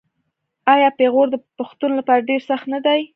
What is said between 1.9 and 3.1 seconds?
لپاره ډیر سخت نه دی؟